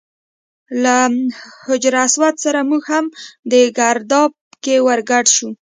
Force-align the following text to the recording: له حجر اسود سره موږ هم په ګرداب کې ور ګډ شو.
له 0.83 0.97
حجر 1.65 1.93
اسود 2.05 2.35
سره 2.45 2.59
موږ 2.69 2.83
هم 2.93 3.05
په 3.51 3.59
ګرداب 3.77 4.31
کې 4.63 4.75
ور 4.85 4.99
ګډ 5.09 5.25
شو. 5.35 5.49